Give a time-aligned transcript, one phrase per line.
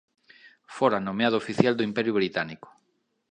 [0.75, 2.67] Fora nomeado oficial do Imperio Británico.